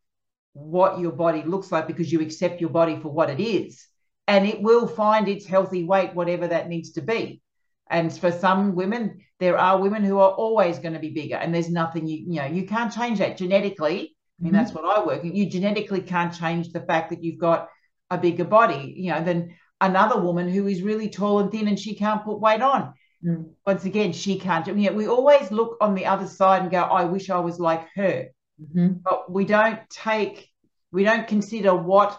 [0.52, 3.88] what your body looks like because you accept your body for what it is.
[4.28, 7.42] And it will find its healthy weight, whatever that needs to be.
[7.90, 11.54] And for some women, there are women who are always going to be bigger, and
[11.54, 14.16] there's nothing you you know you can't change that genetically.
[14.40, 14.64] I mean, mm-hmm.
[14.64, 15.24] that's what I work.
[15.24, 17.70] You genetically can't change the fact that you've got
[18.10, 21.80] a bigger body, you know, than another woman who is really tall and thin and
[21.80, 22.94] she can't put weight on.
[23.24, 23.50] Mm.
[23.66, 24.68] Once again, she can't.
[24.68, 27.60] You know, we always look on the other side and go, I wish I was
[27.60, 28.28] like her.
[28.62, 29.00] Mm-hmm.
[29.04, 30.50] But we don't take,
[30.92, 32.18] we don't consider what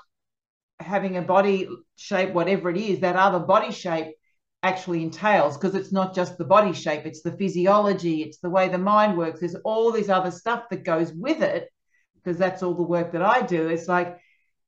[0.80, 4.14] having a body shape, whatever it is, that other body shape
[4.62, 8.68] actually entails because it's not just the body shape, it's the physiology, it's the way
[8.68, 9.40] the mind works.
[9.40, 11.68] There's all this other stuff that goes with it
[12.16, 13.68] because that's all the work that I do.
[13.68, 14.18] It's like,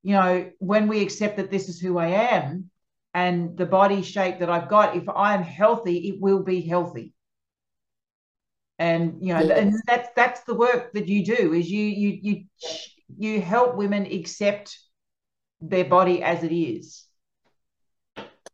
[0.02, 2.70] you know, when we accept that this is who I am
[3.14, 7.12] and the body shape that I've got, if I am healthy, it will be healthy.
[8.78, 9.58] And you know, yes.
[9.58, 12.44] and that's that's the work that you do is you you you
[13.18, 14.78] you help women accept
[15.60, 17.06] their body as it is.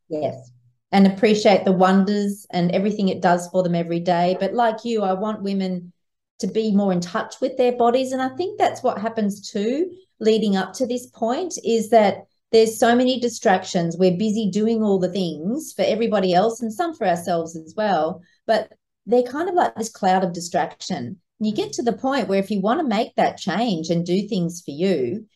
[0.08, 0.50] Yes.
[0.92, 4.36] And appreciate the wonders and everything it does for them every day.
[4.38, 5.92] But like you, I want women
[6.38, 8.12] to be more in touch with their bodies.
[8.12, 9.90] And I think that's what happens too,
[10.20, 13.96] leading up to this point, is that there's so many distractions.
[13.96, 18.22] We're busy doing all the things for everybody else and some for ourselves as well.
[18.46, 18.72] But
[19.06, 21.18] they're kind of like this cloud of distraction.
[21.40, 24.28] You get to the point where if you want to make that change and do
[24.28, 25.26] things for you,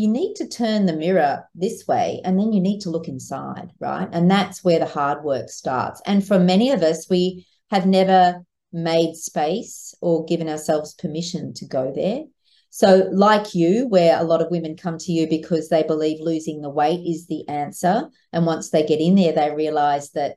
[0.00, 3.70] you need to turn the mirror this way and then you need to look inside,
[3.80, 4.08] right?
[4.12, 6.00] And that's where the hard work starts.
[6.06, 11.66] And for many of us, we have never made space or given ourselves permission to
[11.66, 12.22] go there.
[12.70, 16.62] So, like you, where a lot of women come to you because they believe losing
[16.62, 18.08] the weight is the answer.
[18.32, 20.36] And once they get in there, they realize that,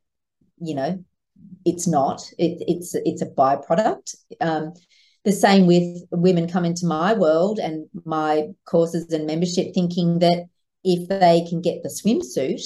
[0.60, 1.06] you know,
[1.64, 4.16] it's not, it, it's, it's a byproduct.
[4.42, 4.74] Um,
[5.24, 10.46] the same with women come into my world and my courses and membership thinking that
[10.84, 12.62] if they can get the swimsuit,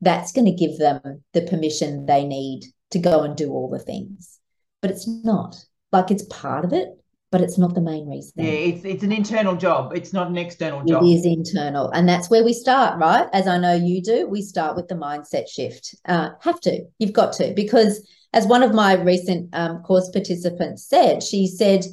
[0.00, 3.78] that's going to give them the permission they need to go and do all the
[3.78, 4.40] things
[4.82, 5.64] but it's not.
[5.92, 6.88] Like it's part of it,
[7.32, 8.34] but it's not the main reason.
[8.36, 9.92] Yeah, it's it's an internal job.
[9.96, 11.02] It's not an external job.
[11.02, 13.26] It is internal, and that's where we start, right?
[13.32, 15.94] As I know you do, we start with the mindset shift.
[16.06, 20.86] Uh, have to, you've got to, because as one of my recent um, course participants
[20.86, 21.86] said, she said,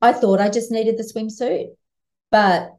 [0.00, 1.66] "I thought I just needed the swimsuit,
[2.30, 2.70] but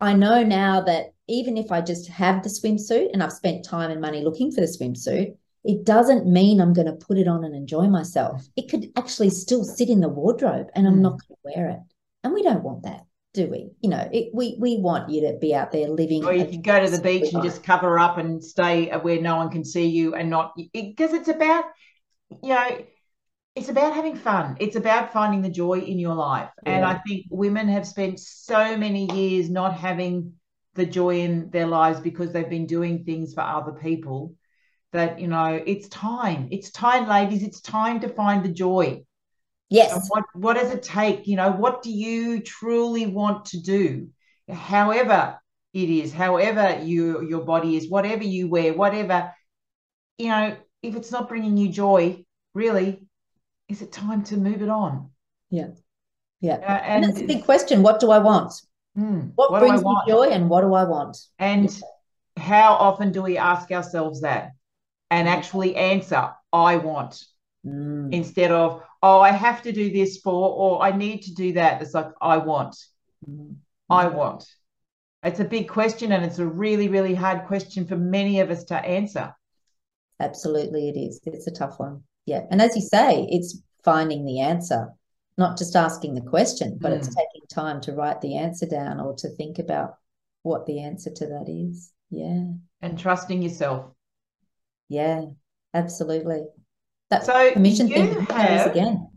[0.00, 3.92] I know now that even if I just have the swimsuit and I've spent time
[3.92, 5.36] and money looking for the swimsuit."
[5.68, 8.48] It doesn't mean I'm going to put it on and enjoy myself.
[8.56, 11.00] It could actually still sit in the wardrobe and I'm mm.
[11.02, 11.80] not going to wear it.
[12.24, 13.02] And we don't want that,
[13.34, 13.68] do we?
[13.82, 16.24] You know, it, we we want you to be out there living.
[16.24, 17.34] Or you can go to the beach life.
[17.34, 21.12] and just cover up and stay where no one can see you and not because
[21.12, 21.64] it, it's about,
[22.42, 22.84] you know,
[23.54, 24.56] it's about having fun.
[24.60, 26.48] It's about finding the joy in your life.
[26.64, 26.76] Yeah.
[26.76, 30.32] And I think women have spent so many years not having
[30.76, 34.34] the joy in their lives because they've been doing things for other people
[34.92, 36.48] that you know it's time.
[36.50, 37.42] It's time ladies.
[37.42, 39.02] It's time to find the joy.
[39.68, 39.92] Yes.
[39.92, 41.26] And what what does it take?
[41.26, 44.08] You know what do you truly want to do?
[44.50, 45.38] However
[45.74, 49.30] it is however you your body is whatever you wear whatever
[50.16, 52.24] you know if it's not bringing you joy
[52.54, 53.06] really
[53.68, 55.10] is it time to move it on?
[55.50, 55.68] Yeah.
[56.40, 56.54] Yeah.
[56.54, 57.82] Uh, and, and that's a big question.
[57.82, 58.52] What do i want?
[58.94, 61.16] Hmm, what, what brings me joy and what do i want?
[61.38, 62.42] And yeah.
[62.42, 64.52] how often do we ask ourselves that
[65.10, 67.22] and actually answer, I want,
[67.64, 68.12] mm.
[68.12, 71.80] instead of, oh, I have to do this for, or I need to do that.
[71.82, 72.76] It's like, I want.
[73.28, 73.56] Mm.
[73.88, 74.44] I want.
[75.22, 78.64] It's a big question and it's a really, really hard question for many of us
[78.64, 79.34] to answer.
[80.20, 81.20] Absolutely, it is.
[81.24, 82.02] It's a tough one.
[82.26, 82.42] Yeah.
[82.50, 84.88] And as you say, it's finding the answer,
[85.36, 86.96] not just asking the question, but mm.
[86.96, 89.94] it's taking time to write the answer down or to think about
[90.42, 91.92] what the answer to that is.
[92.10, 92.44] Yeah.
[92.82, 93.86] And trusting yourself.
[94.88, 95.26] Yeah,
[95.74, 96.44] absolutely.
[97.10, 99.10] That so permission thing have, again.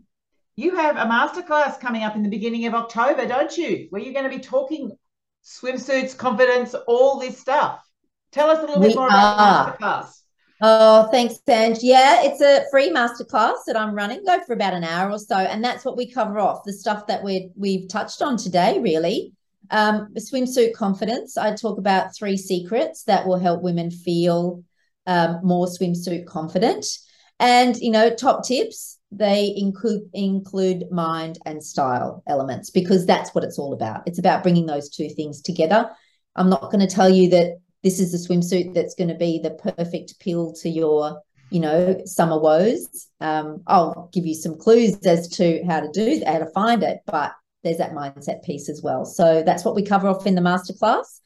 [0.56, 3.86] You have a masterclass coming up in the beginning of October, don't you?
[3.90, 4.92] Where you're going to be talking
[5.44, 7.82] swimsuits, confidence, all this stuff.
[8.32, 10.22] Tell us a little we bit more about the masterclass.
[10.64, 11.78] Oh, thanks, Ange.
[11.82, 14.24] Yeah, it's a free masterclass that I'm running.
[14.24, 17.08] Go for about an hour or so, and that's what we cover off the stuff
[17.08, 18.78] that we we've touched on today.
[18.78, 19.32] Really,
[19.70, 21.36] um, swimsuit confidence.
[21.36, 24.62] I talk about three secrets that will help women feel
[25.06, 26.86] um, more swimsuit confident.
[27.38, 33.44] And, you know, top tips they include include mind and style elements because that's what
[33.44, 34.02] it's all about.
[34.06, 35.90] It's about bringing those two things together.
[36.34, 39.38] I'm not going to tell you that this is the swimsuit that's going to be
[39.38, 44.96] the perfect pill to your you know summer woes um, i'll give you some clues
[45.04, 48.80] as to how to do how to find it but there's that mindset piece as
[48.82, 51.20] well so that's what we cover off in the masterclass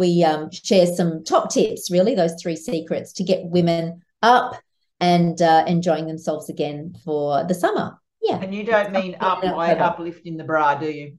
[0.00, 4.56] we um, share some top tips really those three secrets to get women up
[4.98, 8.00] and uh, enjoying themselves again for the summer.
[8.20, 8.40] Yeah.
[8.40, 11.18] And you don't mean up by uplifting the bra do you?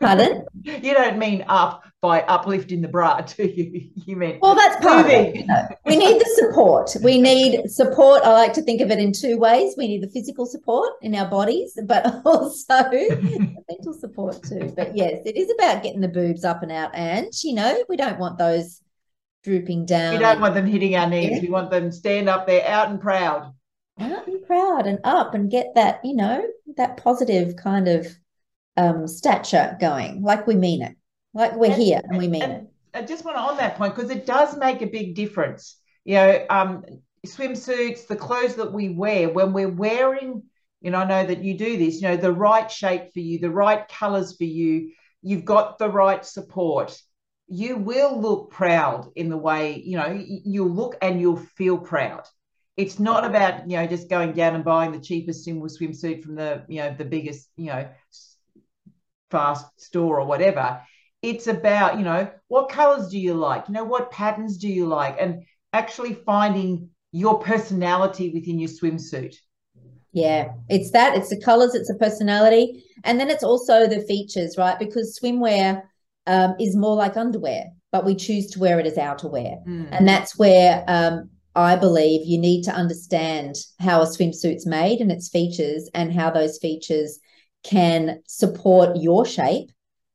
[0.00, 0.44] Pardon?
[0.62, 3.90] you don't mean up by uplifting the bra, do you?
[3.94, 5.46] You mean well, that's part of it.
[5.84, 6.96] we need the support.
[7.02, 8.22] We need support.
[8.24, 9.74] I like to think of it in two ways.
[9.76, 12.90] We need the physical support in our bodies, but also
[13.68, 14.72] mental support too.
[14.76, 16.94] But yes, it is about getting the boobs up and out.
[16.94, 18.80] And you know, we don't want those
[19.44, 20.14] drooping down.
[20.14, 21.30] We don't want them hitting our knees.
[21.30, 21.40] Yeah.
[21.40, 23.52] We want them stand up there, out and proud.
[24.00, 28.06] Out and proud and up and get that, you know, that positive kind of
[28.76, 30.96] um, stature going, like we mean it,
[31.34, 32.68] like we're and, here and we mean and it.
[32.94, 35.76] I just want to on that point because it does make a big difference.
[36.04, 36.84] You know, um,
[37.26, 40.42] swimsuits, the clothes that we wear when we're wearing.
[40.80, 42.00] You know, I know that you do this.
[42.00, 44.92] You know, the right shape for you, the right colors for you.
[45.22, 46.96] You've got the right support.
[47.48, 52.24] You will look proud in the way you know you'll look and you'll feel proud
[52.76, 56.36] it's not about you know just going down and buying the cheapest single swimsuit from
[56.36, 57.88] the you know the biggest you know
[59.30, 60.80] fast store or whatever.
[61.22, 63.68] It's about, you know, what colors do you like?
[63.68, 65.16] You know, what patterns do you like?
[65.20, 69.34] And actually finding your personality within your swimsuit.
[70.12, 71.16] Yeah, it's that.
[71.16, 72.84] It's the colors, it's the personality.
[73.04, 74.78] And then it's also the features, right?
[74.78, 75.82] Because swimwear
[76.26, 79.64] um, is more like underwear, but we choose to wear it as outerwear.
[79.66, 79.88] Mm.
[79.90, 85.10] And that's where um, I believe you need to understand how a swimsuit's made and
[85.10, 87.18] its features and how those features
[87.64, 89.70] can support your shape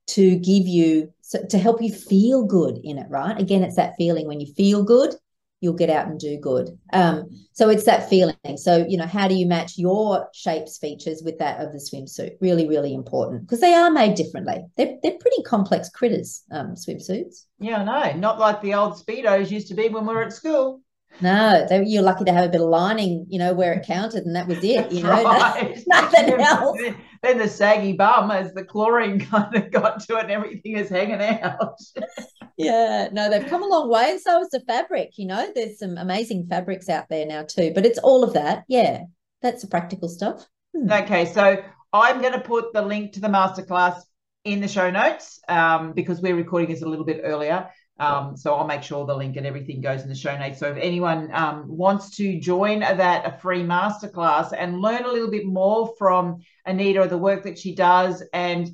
[0.07, 1.11] to give you
[1.49, 3.39] to help you feel good in it right?
[3.39, 5.15] Again it's that feeling when you feel good
[5.63, 6.77] you'll get out and do good.
[6.91, 8.35] Um, so it's that feeling.
[8.57, 12.35] So you know how do you match your shapes features with that of the swimsuit?
[12.41, 14.65] Really really important because they are made differently.
[14.75, 17.45] They're, they're pretty complex critters um, swimsuits.
[17.59, 18.19] Yeah i know.
[18.19, 20.81] Not like the old speedos used to be when we were at school
[21.21, 24.25] no, they, you're lucky to have a bit of lining, you know, where it counted,
[24.25, 24.91] and that was it.
[24.91, 25.81] You know, right.
[25.87, 26.79] nothing else.
[27.21, 30.89] Then the saggy bum, as the chlorine kind of got to it, and everything is
[30.89, 31.77] hanging out.
[32.57, 35.11] yeah, no, they've come a long way, and so has the fabric.
[35.17, 37.71] You know, there's some amazing fabrics out there now too.
[37.73, 38.63] But it's all of that.
[38.67, 39.03] Yeah,
[39.41, 40.47] that's the practical stuff.
[40.75, 40.91] Hmm.
[40.91, 44.01] Okay, so I'm going to put the link to the masterclass
[44.45, 47.69] in the show notes um, because we're recording this a little bit earlier.
[47.99, 50.59] Um, so I'll make sure the link and everything goes in the show notes.
[50.59, 55.29] So if anyone um, wants to join that a free masterclass and learn a little
[55.29, 58.69] bit more from Anita, the work that she does, and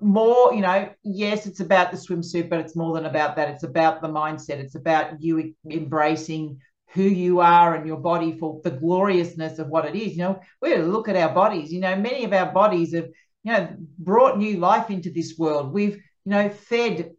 [0.00, 3.48] more, you know, yes, it's about the swimsuit, but it's more than about that.
[3.50, 4.60] It's about the mindset.
[4.60, 9.84] It's about you embracing who you are and your body for the gloriousness of what
[9.84, 10.12] it is.
[10.12, 11.72] You know, we look at our bodies.
[11.72, 13.08] You know, many of our bodies have,
[13.42, 15.72] you know, brought new life into this world.
[15.72, 17.10] We've, you know, fed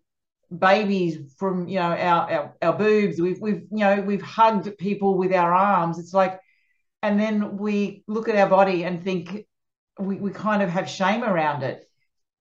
[0.56, 5.18] babies from you know our, our our boobs we've we've you know we've hugged people
[5.18, 6.40] with our arms it's like
[7.02, 9.46] and then we look at our body and think
[10.00, 11.90] we, we kind of have shame around it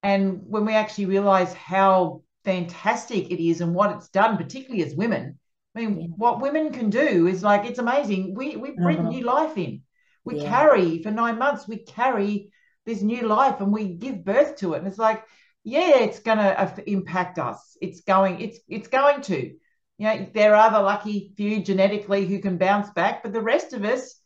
[0.02, 4.94] and when we actually realize how fantastic it is and what it's done particularly as
[4.94, 5.38] women
[5.74, 6.06] i mean yeah.
[6.16, 9.08] what women can do is like it's amazing we we bring uh-huh.
[9.08, 9.80] new life in
[10.24, 10.48] we yeah.
[10.48, 12.50] carry for nine months we carry
[12.84, 15.24] this new life and we give birth to it and it's like
[15.64, 17.77] yeah, it's going to impact us.
[17.81, 19.55] It's going, it's it's going to.
[19.96, 23.72] You know, there are the lucky few genetically who can bounce back, but the rest
[23.72, 24.20] of us,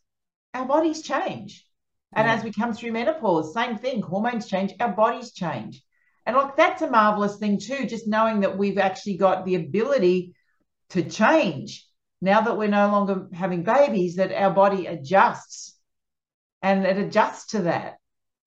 [0.53, 1.65] our bodies change.
[2.13, 2.33] And yeah.
[2.33, 5.81] as we come through menopause, same thing, hormones change, our bodies change.
[6.25, 10.33] And like that's a marvelous thing too, just knowing that we've actually got the ability
[10.89, 11.87] to change
[12.21, 15.77] now that we're no longer having babies, that our body adjusts
[16.61, 17.98] and it adjusts to that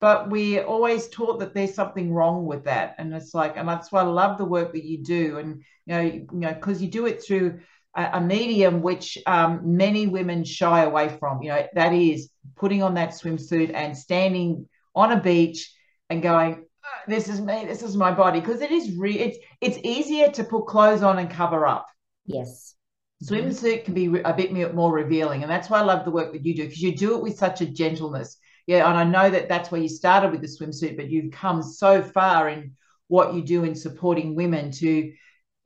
[0.02, 2.96] but we're always taught that there's something wrong with that.
[2.98, 5.38] And it's like and that's why i love the work that you do.
[5.38, 7.60] And you know you know because you do it through
[7.96, 11.40] a, a medium which um, many women shy away from.
[11.40, 15.72] You know that is putting on that swimsuit and standing on a beach
[16.10, 18.40] and going ah, this is me this is my body.
[18.40, 21.86] Because it is re- it's it's easier to put clothes on and cover up.
[22.26, 22.74] Yes.
[23.22, 25.42] Swimsuit can be a bit more revealing.
[25.42, 27.38] And that's why i love the work that you do because you do it with
[27.38, 28.36] such a gentleness
[28.66, 31.62] yeah, and I know that that's where you started with the swimsuit, but you've come
[31.62, 32.72] so far in
[33.08, 35.12] what you do in supporting women to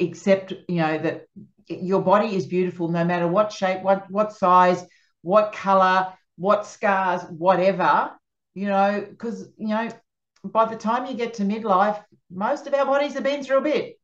[0.01, 1.27] accept, you know, that
[1.69, 4.85] your body is beautiful no matter what shape, what what size,
[5.23, 8.13] what color, what scars, whatever,
[8.55, 9.89] you know, because, you know,
[10.45, 13.63] by the time you get to midlife, most of our bodies have been through a
[13.63, 13.99] bit.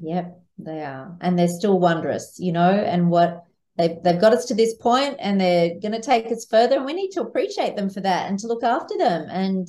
[0.00, 1.16] Yep, they are.
[1.20, 3.44] And they're still wondrous, you know, and what
[3.76, 6.76] they've, they've got us to this point and they're going to take us further.
[6.76, 9.26] And we need to appreciate them for that and to look after them.
[9.30, 9.68] And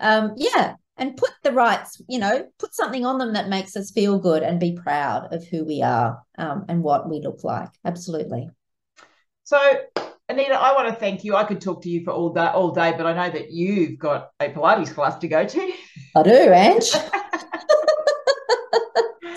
[0.00, 3.90] um, yeah, and put the rights, you know, put something on them that makes us
[3.90, 7.70] feel good and be proud of who we are um, and what we look like.
[7.84, 8.48] Absolutely.
[9.44, 9.58] So,
[10.28, 11.36] Anita, I want to thank you.
[11.36, 13.98] I could talk to you for all day, all day, but I know that you've
[13.98, 15.72] got a Pilates class to go to.
[16.16, 16.92] I do, Ange.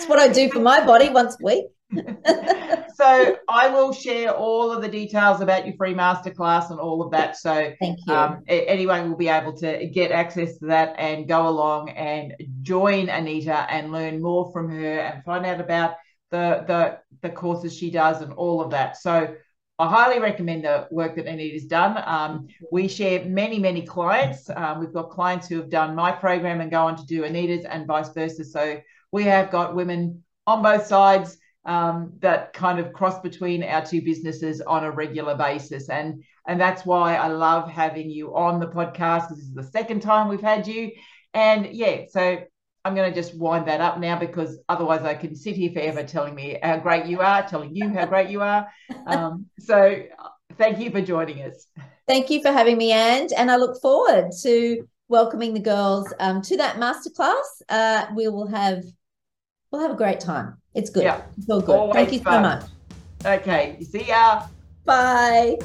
[0.06, 1.66] It's what I do for my body once a week.
[2.96, 7.10] so I will share all of the details about your free masterclass and all of
[7.10, 7.36] that.
[7.36, 8.14] So thank you.
[8.14, 13.10] Um, anyone will be able to get access to that and go along and join
[13.10, 15.96] Anita and learn more from her and find out about
[16.30, 18.96] the the the courses she does and all of that.
[18.96, 19.34] So
[19.78, 22.02] I highly recommend the work that Anita's done.
[22.06, 24.48] Um, we share many, many clients.
[24.48, 27.66] Um, we've got clients who have done my program and go on to do Anita's
[27.66, 28.42] and vice versa.
[28.42, 28.80] So
[29.12, 31.36] we have got women on both sides
[31.66, 35.88] um, that kind of cross between our two businesses on a regular basis.
[35.90, 39.30] And, and that's why I love having you on the podcast.
[39.30, 40.92] This is the second time we've had you.
[41.34, 42.38] And yeah, so
[42.84, 46.04] I'm going to just wind that up now because otherwise I can sit here forever
[46.04, 48.68] telling me how great you are, telling you how great you are.
[49.06, 50.02] Um, so
[50.58, 51.68] thank you for joining us.
[52.08, 56.42] Thank you for having me, and and I look forward to welcoming the girls um,
[56.42, 57.44] to that masterclass.
[57.68, 58.82] Uh, we will have
[59.76, 60.56] we'll have a great time.
[60.74, 61.04] It's good.
[61.04, 61.22] Yeah.
[61.36, 61.76] It's all good.
[61.76, 62.34] Always Thank you fun.
[62.34, 63.40] so much.
[63.40, 63.78] Okay.
[63.82, 64.46] See ya.
[64.84, 65.58] Bye.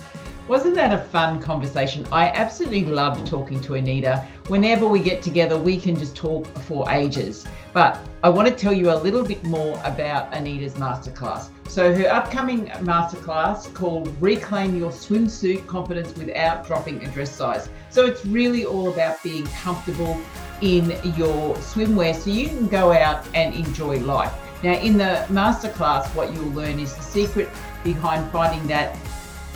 [0.48, 2.06] Wasn't that a fun conversation?
[2.12, 4.28] I absolutely loved talking to Anita.
[4.48, 7.46] Whenever we get together, we can just talk for ages.
[7.74, 11.50] But I want to tell you a little bit more about Anita's masterclass.
[11.70, 17.70] So, her upcoming masterclass called Reclaim Your Swimsuit Confidence Without Dropping a Dress Size.
[17.90, 20.20] So, it's really all about being comfortable
[20.62, 24.34] in your swimwear so you can go out and enjoy life.
[24.64, 27.50] Now, in the masterclass, what you'll learn is the secret
[27.84, 28.96] behind finding that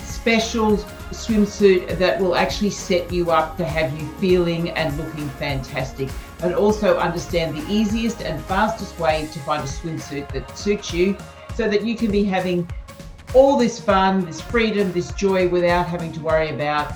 [0.03, 0.77] special
[1.11, 6.09] swimsuit that will actually set you up to have you feeling and looking fantastic.
[6.41, 11.15] And also understand the easiest and fastest way to find a swimsuit that suits you
[11.53, 12.67] so that you can be having
[13.35, 16.91] all this fun, this freedom, this joy without having to worry about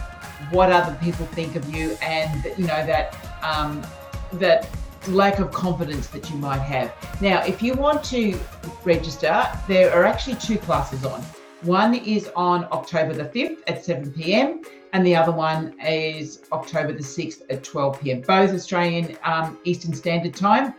[0.52, 3.86] what other people think of you and you know that um,
[4.34, 4.70] that
[5.08, 6.94] lack of confidence that you might have.
[7.22, 8.40] Now, if you want to
[8.84, 11.22] register, there are actually two classes on.
[11.62, 14.62] One is on October the 5th at 7 p.m.
[14.94, 18.22] and the other one is October the 6th at 12 p.m.
[18.22, 20.74] Both Australian um, Eastern Standard Time.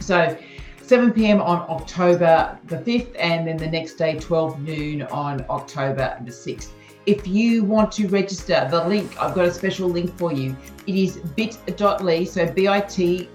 [0.00, 0.36] So
[0.82, 1.40] 7 p.m.
[1.40, 6.68] on October the 5th and then the next day 12 noon on October the 6th.
[7.06, 10.56] If you want to register, the link, I've got a special link for you.
[10.86, 13.28] It is bit.ly, so bit.ly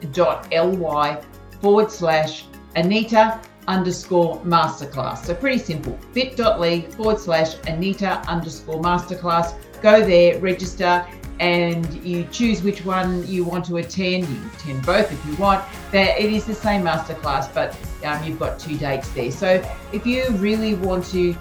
[1.61, 2.45] forward slash
[2.75, 5.25] Anita underscore masterclass.
[5.25, 5.99] So pretty simple.
[6.13, 9.53] bit.ly forward slash Anita underscore masterclass.
[9.81, 11.05] Go there, register,
[11.39, 14.27] and you choose which one you want to attend.
[14.27, 15.63] You can attend both if you want.
[15.91, 19.31] That it is the same masterclass, but um, you've got two dates there.
[19.31, 19.63] So
[19.93, 21.37] if you really want to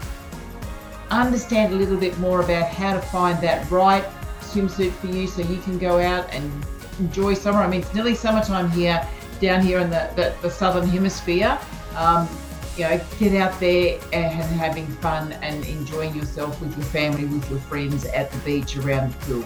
[1.11, 4.05] understand a little bit more about how to find that right
[4.41, 6.51] swimsuit for you so you can go out and
[6.99, 7.59] enjoy summer.
[7.59, 9.07] I mean, it's nearly summertime here,
[9.41, 11.59] down here in the, the, the southern hemisphere.
[11.97, 12.29] Um,
[12.77, 17.49] you know, get out there and having fun and enjoying yourself with your family, with
[17.51, 19.45] your friends at the beach, around the pool.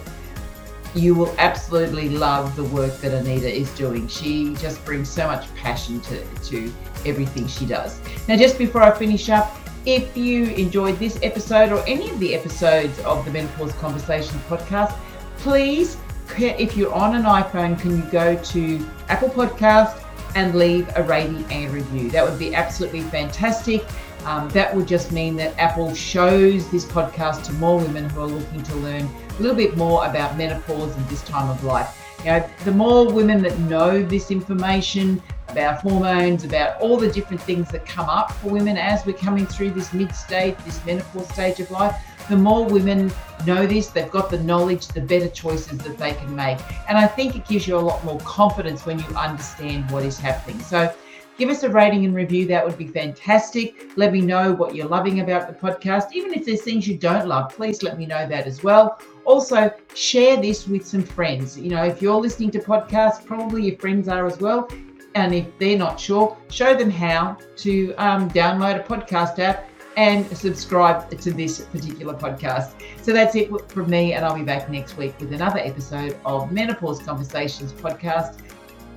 [0.94, 4.06] You will absolutely love the work that Anita is doing.
[4.08, 6.72] She just brings so much passion to, to
[7.06, 7.98] everything she does.
[8.28, 9.56] Now, just before I finish up,
[9.86, 14.96] if you enjoyed this episode or any of the episodes of the Menopause Conversation podcast,
[15.38, 15.96] please,
[16.38, 20.02] if you're on an iPhone, can you go to Apple Podcast
[20.34, 22.10] and leave a rating and review?
[22.10, 23.84] That would be absolutely fantastic.
[24.24, 28.26] Um, that would just mean that Apple shows this podcast to more women who are
[28.26, 31.98] looking to learn a little bit more about menopause and this time of life.
[32.20, 37.42] You know, the more women that know this information, about hormones, about all the different
[37.42, 41.28] things that come up for women as we're coming through this mid stage, this menopause
[41.28, 41.96] stage of life.
[42.28, 43.12] The more women
[43.46, 46.58] know this, they've got the knowledge, the better choices that they can make.
[46.88, 50.18] And I think it gives you a lot more confidence when you understand what is
[50.18, 50.60] happening.
[50.60, 50.94] So
[51.36, 52.46] give us a rating and review.
[52.46, 53.88] That would be fantastic.
[53.96, 56.12] Let me know what you're loving about the podcast.
[56.12, 59.00] Even if there's things you don't love, please let me know that as well.
[59.24, 61.58] Also, share this with some friends.
[61.58, 64.68] You know, if you're listening to podcasts, probably your friends are as well.
[65.14, 70.26] And if they're not sure, show them how to um, download a podcast app and
[70.36, 72.80] subscribe to this particular podcast.
[73.02, 76.50] So that's it from me, and I'll be back next week with another episode of
[76.50, 78.40] Menopause Conversations podcast.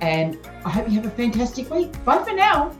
[0.00, 1.92] And I hope you have a fantastic week.
[2.04, 2.74] Bye for now.